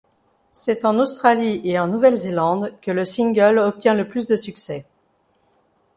[0.55, 4.87] C'est en Australie et en Nouvelle-Zélande que le single obtient le plus de succès.